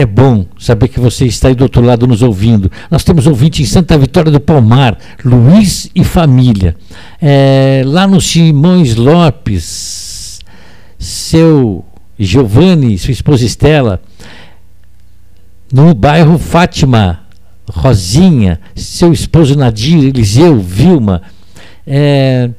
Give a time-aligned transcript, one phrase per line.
[0.00, 2.70] é bom saber que você está aí do outro lado nos ouvindo.
[2.90, 6.74] Nós temos ouvinte em Santa Vitória do Palmar, Luiz e família.
[7.20, 10.40] É, lá no Simões Lopes,
[10.98, 11.84] seu
[12.18, 14.00] Giovanni, sua esposa Estela,
[15.72, 17.20] no bairro Fátima,
[17.70, 21.22] Rosinha, seu esposo Nadir, Eliseu, Vilma,
[21.86, 22.50] é,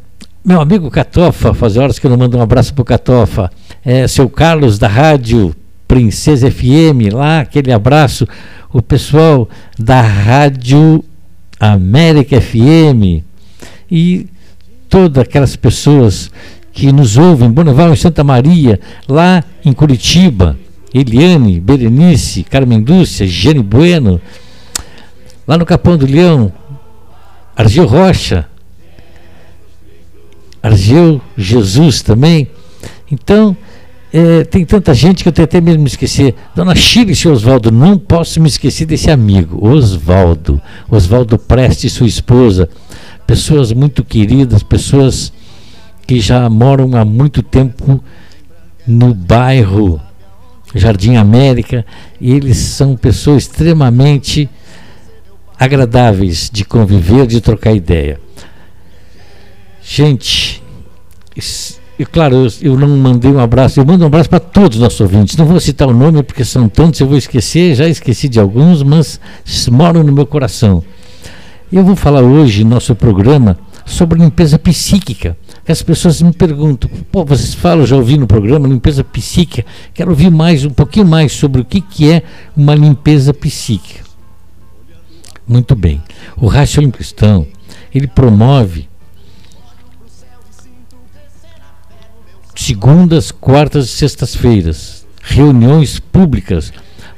[0.44, 3.52] meu amigo Catofa, faz horas que eu não mando um abraço para o Catofa,
[3.84, 5.56] é, seu Carlos da rádio
[5.92, 8.25] Princesa FM, lá aquele abraço,
[8.72, 11.03] o pessoal da rádio
[11.59, 13.22] América FM
[13.92, 14.25] e
[14.88, 16.31] todas aquelas pessoas
[16.72, 20.58] que nos ouvem, Boneval em Santa Maria, lá em Curitiba,
[20.94, 24.22] Eliane, Berenice, Carmen Dúcia, Jane Bueno,
[25.45, 26.53] lá no Capão do Leão,
[27.53, 28.47] Argel Rocha,
[30.64, 32.47] Argel Jesus também.
[33.12, 33.58] Então,
[34.14, 36.36] é, tem tanta gente que eu tenho até mesmo me esquecer.
[36.54, 40.62] Dona Chile, seu Oswaldo, não posso me esquecer desse amigo, Oswaldo.
[40.90, 42.70] Oswaldo Preste e sua esposa.
[43.26, 45.31] Pessoas muito queridas, pessoas
[46.06, 48.03] que já moram há muito tempo
[48.86, 50.02] no bairro
[50.75, 51.85] Jardim América,
[52.19, 54.50] e eles são pessoas extremamente
[55.59, 58.19] agradáveis de conviver, de trocar ideia.
[59.84, 60.64] Gente,
[62.01, 64.84] e claro, eu, eu, não mandei um abraço, eu mando um abraço para todos os
[64.84, 65.38] nossos ouvintes.
[65.38, 68.81] Não vou citar o nome porque são tantos, eu vou esquecer, já esqueci de alguns,
[68.84, 69.19] mas
[69.72, 70.84] moram no meu coração.
[71.72, 77.23] Eu vou falar hoje, no nosso programa, sobre limpeza psíquica as pessoas me perguntam, pô,
[77.23, 81.61] vocês falam, já ouvi no programa, limpeza psíquica, quero ouvir mais, um pouquinho mais sobre
[81.61, 82.23] o que, que é
[82.56, 84.03] uma limpeza psíquica.
[85.47, 86.01] Muito bem.
[86.38, 87.47] O racionalismo cristão,
[87.94, 88.90] ele promove
[92.61, 96.72] segundas, quartas e sextas-feiras, reuniões públicas.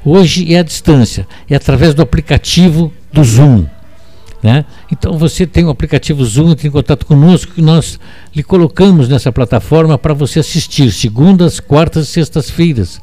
[0.04, 3.66] Hoje é à distância, é através do aplicativo do Zoom.
[4.42, 4.64] Né?
[4.92, 7.98] Então você tem o aplicativo Zoom, entre em contato conosco, que nós
[8.34, 13.00] lhe colocamos nessa plataforma para você assistir segundas, quartas e sextas-feiras.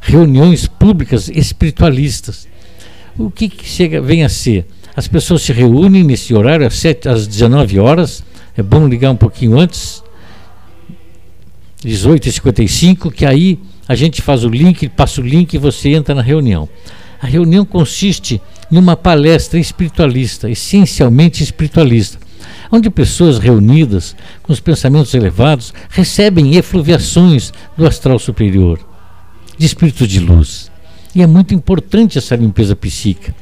[0.00, 2.48] Reuniões públicas espiritualistas.
[3.16, 4.66] O que, que chega, vem a ser?
[4.96, 8.24] As pessoas se reúnem nesse horário às, 7, às 19 horas.
[8.56, 10.01] É bom ligar um pouquinho antes,
[11.84, 16.22] 18h55, que aí a gente faz o link, passa o link e você entra na
[16.22, 16.68] reunião.
[17.20, 22.18] A reunião consiste numa palestra espiritualista, essencialmente espiritualista,
[22.70, 28.80] onde pessoas reunidas com os pensamentos elevados recebem efluviações do astral superior,
[29.58, 30.70] de espíritos de luz.
[31.14, 33.34] E é muito importante essa limpeza psíquica.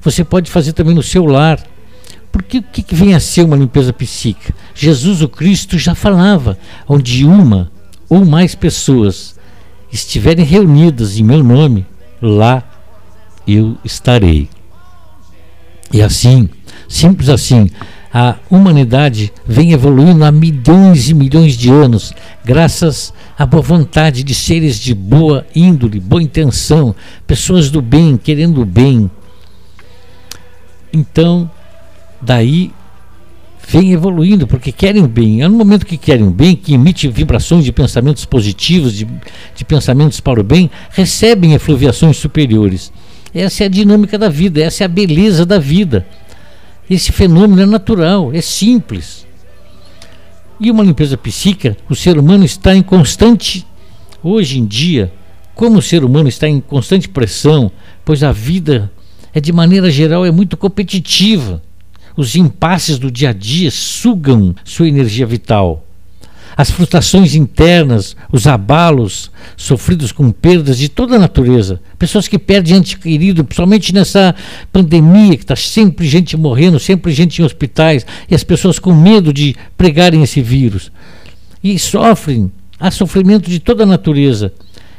[0.00, 1.60] Você pode fazer também no seu lar.
[2.30, 4.54] Porque o que vem a ser uma limpeza psíquica?
[4.74, 7.72] Jesus o Cristo já falava, onde uma
[8.08, 9.36] ou mais pessoas
[9.92, 11.86] estiverem reunidas em meu nome,
[12.20, 12.62] lá
[13.46, 14.48] eu estarei.
[15.92, 16.48] E assim,
[16.88, 17.70] simples assim,
[18.12, 22.12] a humanidade vem evoluindo há milhões e milhões de anos,
[22.44, 26.94] graças à boa vontade de seres de boa índole, boa intenção,
[27.26, 29.10] pessoas do bem, querendo o bem.
[30.92, 31.50] Então,
[32.20, 32.72] daí
[33.68, 35.42] vem evoluindo, porque querem o bem.
[35.42, 39.06] É no momento que querem o bem, que emite vibrações de pensamentos positivos, de,
[39.54, 42.90] de pensamentos para o bem, recebem efluviações superiores.
[43.34, 46.06] Essa é a dinâmica da vida, essa é a beleza da vida.
[46.88, 49.26] Esse fenômeno é natural, é simples.
[50.58, 53.66] E uma limpeza psíquica, o ser humano está em constante,
[54.22, 55.12] hoje em dia,
[55.54, 57.70] como o ser humano está em constante pressão,
[58.02, 58.90] pois a vida
[59.34, 61.62] é de maneira geral é muito competitiva.
[62.18, 65.84] Os impasses do dia a dia sugam sua energia vital.
[66.56, 71.80] as frustrações internas, os abalos sofridos com perdas de toda a natureza.
[71.96, 74.34] Pessoas que perdem ente querido, principalmente nessa
[74.72, 79.32] pandemia, que está sempre gente morrendo, sempre gente em hospitais, e as pessoas com medo
[79.32, 80.90] de pregarem esse vírus.
[81.62, 82.50] E sofrem,
[82.80, 84.52] há sofrimento de toda a natureza.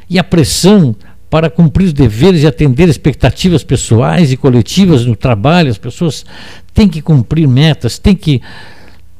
[0.08, 0.96] E a pressão
[1.30, 6.26] para cumprir os deveres e atender expectativas pessoais e coletivas no trabalho, as pessoas
[6.74, 8.42] têm que cumprir metas, têm que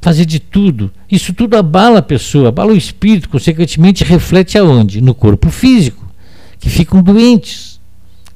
[0.01, 0.91] fazer de tudo.
[1.09, 5.01] Isso tudo abala a pessoa, abala o espírito, consequentemente reflete aonde?
[5.01, 6.05] No corpo físico,
[6.59, 7.81] que ficam doentes,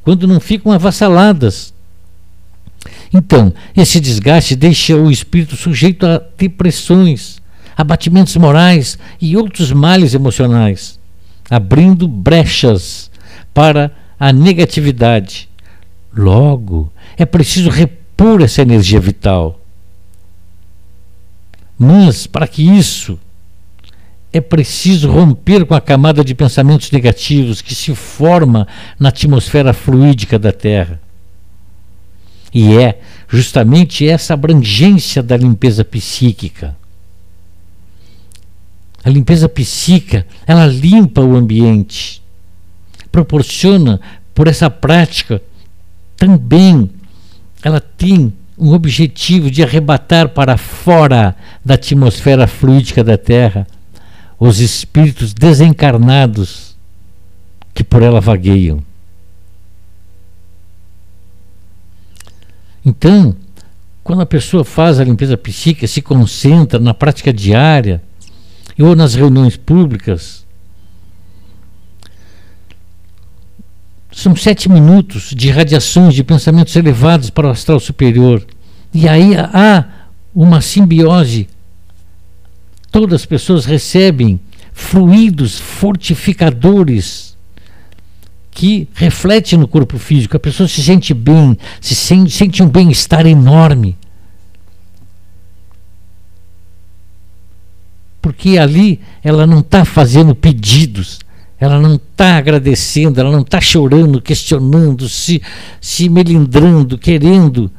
[0.02, 1.74] quando não ficam avassaladas.
[3.12, 7.42] Então, esse desgaste deixa o espírito sujeito a depressões,
[7.76, 11.00] abatimentos morais e outros males emocionais,
[11.50, 13.10] abrindo brechas
[13.54, 13.90] para
[14.20, 15.48] a negatividade.
[16.14, 19.60] Logo, é preciso repor essa energia vital
[21.78, 23.18] mas, para que isso,
[24.32, 28.66] é preciso romper com a camada de pensamentos negativos que se forma
[28.98, 31.00] na atmosfera fluídica da Terra.
[32.52, 36.76] E é justamente essa abrangência da limpeza psíquica.
[39.04, 42.22] A limpeza psíquica, ela limpa o ambiente,
[43.14, 44.00] proporciona
[44.34, 45.40] por essa prática
[46.16, 46.90] também
[47.62, 53.68] ela tem um objetivo de arrebatar para fora da atmosfera fluídica da Terra
[54.36, 56.76] os espíritos desencarnados
[57.72, 58.82] que por ela vagueiam.
[62.84, 63.36] Então,
[64.02, 68.02] quando a pessoa faz a limpeza psíquica, se concentra na prática diária
[68.76, 70.43] ou nas reuniões públicas,
[74.14, 78.46] São sete minutos de radiações de pensamentos elevados para o astral superior.
[78.92, 79.86] E aí há
[80.32, 81.48] uma simbiose.
[82.92, 84.38] Todas as pessoas recebem
[84.72, 87.36] fluidos fortificadores
[88.52, 90.36] que refletem no corpo físico.
[90.36, 93.96] A pessoa se sente bem, se sente, sente um bem-estar enorme.
[98.22, 101.18] Porque ali ela não está fazendo pedidos,
[101.64, 105.40] ela não está agradecendo, ela não está chorando, questionando, se,
[105.80, 107.70] se melindrando, querendo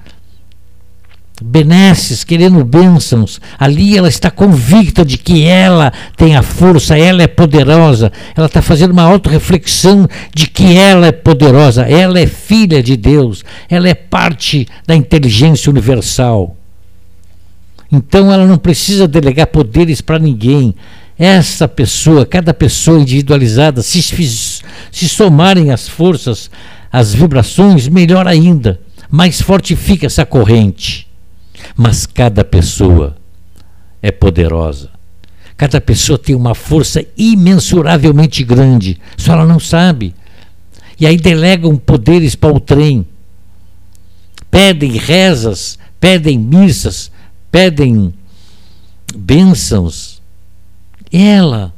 [1.40, 3.40] benesses, querendo bênçãos.
[3.60, 8.12] Ali ela está convicta de que ela tem a força, ela é poderosa.
[8.36, 13.44] Ela está fazendo uma autorreflexão de que ela é poderosa, ela é filha de Deus,
[13.70, 16.56] ela é parte da inteligência universal.
[17.92, 20.74] Então ela não precisa delegar poderes para ninguém
[21.18, 26.50] essa pessoa, cada pessoa individualizada, se, se somarem as forças,
[26.92, 31.08] as vibrações, melhor ainda, mais fortifica essa corrente.
[31.76, 33.16] Mas cada pessoa
[34.02, 34.90] é poderosa.
[35.58, 40.14] Cada pessoa tem uma força imensuravelmente grande, só ela não sabe.
[41.00, 43.06] E aí delegam poderes para o trem.
[44.52, 47.10] Pedem rezas, pedem missas,
[47.50, 48.14] pedem
[49.16, 50.15] bênçãos
[51.24, 51.74] ela,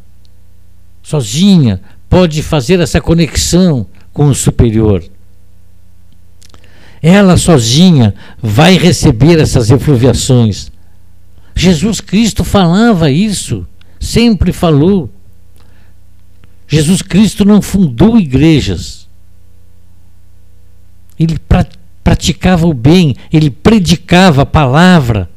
[1.03, 5.03] sozinha, pode fazer essa conexão com o superior.
[7.01, 10.71] Ela sozinha vai receber essas efluviações.
[11.55, 13.67] Jesus Cristo falava isso,
[13.99, 15.09] sempre falou.
[16.67, 19.07] Jesus Cristo não fundou igrejas.
[21.19, 21.39] Ele
[22.03, 25.29] praticava o bem, ele predicava a palavra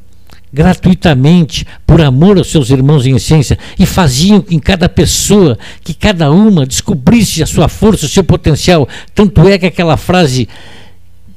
[0.53, 5.93] gratuitamente, por amor aos seus irmãos em essência, e faziam que em cada pessoa, que
[5.93, 8.87] cada uma descobrisse a sua força, o seu potencial.
[9.15, 10.49] Tanto é que aquela frase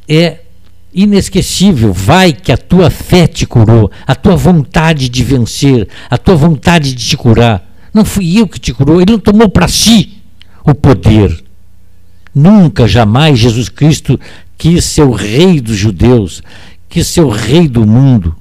[0.08, 0.38] é
[0.92, 1.92] inesquecível.
[1.92, 6.94] Vai que a tua fé te curou, a tua vontade de vencer, a tua vontade
[6.94, 7.68] de te curar.
[7.92, 10.18] Não fui eu que te curou, ele não tomou para si
[10.64, 11.44] o poder.
[12.34, 14.18] Nunca, jamais Jesus Cristo
[14.58, 16.42] quis ser o rei dos judeus,
[16.88, 18.34] quis ser o rei do mundo.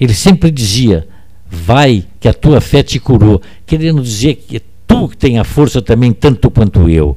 [0.00, 1.06] Ele sempre dizia:
[1.50, 6.12] Vai, que a tua fé te curou, querendo dizer que tu tem a força também,
[6.12, 7.16] tanto quanto eu.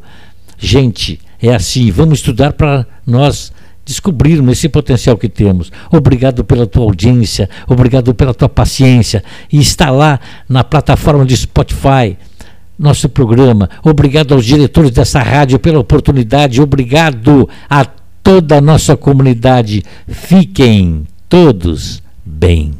[0.57, 3.51] Gente, é assim, vamos estudar para nós
[3.85, 5.71] descobrirmos esse potencial que temos.
[5.91, 9.23] Obrigado pela tua audiência, obrigado pela tua paciência.
[9.51, 12.17] E está lá na plataforma de Spotify
[12.77, 13.69] nosso programa.
[13.83, 16.61] Obrigado aos diretores dessa rádio pela oportunidade.
[16.61, 19.83] Obrigado a toda a nossa comunidade.
[20.07, 22.73] Fiquem todos bem.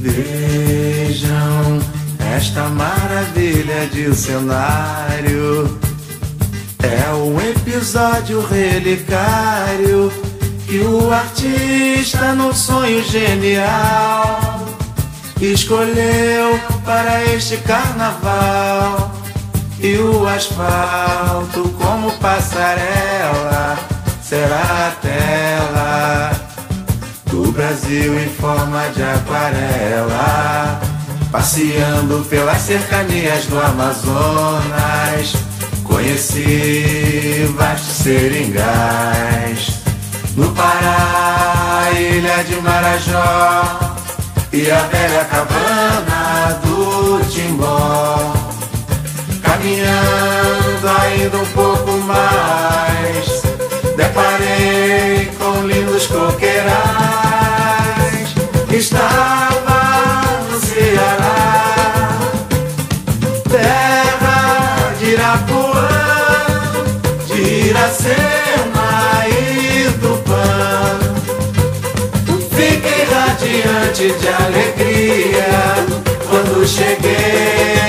[0.00, 1.80] Vejam
[2.36, 5.78] esta maravilha de cenário.
[6.80, 10.12] É um episódio relicário
[10.66, 14.68] que o artista, num sonho genial,
[15.40, 19.17] escolheu para este carnaval.
[19.80, 23.78] E o asfalto, como passarela,
[24.20, 26.30] será a tela
[27.26, 30.80] do Brasil em forma de aquarela.
[31.30, 35.34] Passeando pelas cercanias do Amazonas,
[35.84, 39.78] conheci vastos seringais.
[40.34, 43.78] No Pará, ilha de Marajó
[44.52, 48.37] e a velha cabana do Timbó.
[49.58, 53.42] Caminhando ainda um pouco mais,
[53.96, 56.68] deparei com lindos coqueirais.
[58.70, 62.20] Estava no Ceará,
[63.50, 65.88] terra de Irapuã,
[67.26, 71.00] de Iracema e Tupã.
[72.50, 75.74] Fiquei radiante de alegria
[76.28, 77.87] quando cheguei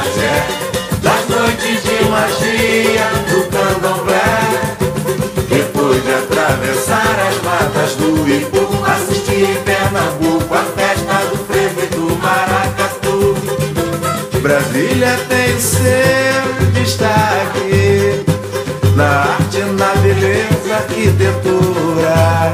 [0.00, 0.46] Acarajé,
[1.02, 4.30] das noites de magia do candomblé.
[5.48, 11.86] Depois de atravessar as matas do Ipu, assisti em Pernambuco a festa do frevo e
[11.88, 13.36] do maracatu.
[14.40, 18.24] Brasília tem seu destaque
[18.96, 22.52] na arte, na beleza, arquitetura.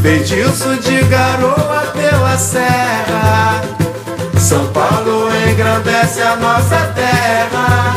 [0.00, 3.23] Feitiço de garoa pela serra.
[6.04, 7.94] Paulo engrandece a nossa terra.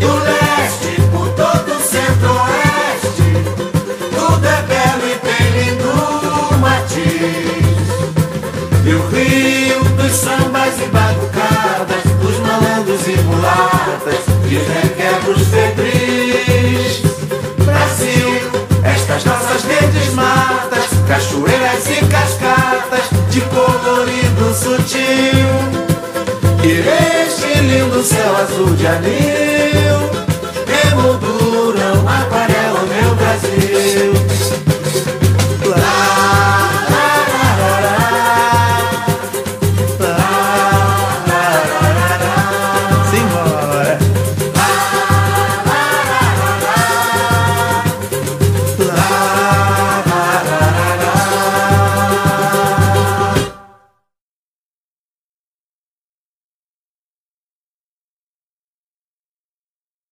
[0.00, 3.30] Do leste por todo o centro-oeste,
[4.14, 7.88] tudo é belo e tem lindo matiz.
[8.84, 17.02] E o rio dos sambas e batucadas, dos malandros e mulatas, de requebros febris.
[17.64, 18.50] Brasil,
[18.84, 25.51] estas nossas verdes matas, cachoeiras e cascatas, de colorido sutil.
[26.64, 26.78] E
[27.26, 29.91] este lindo céu azul de anil,